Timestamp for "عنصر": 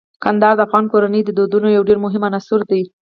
2.29-2.59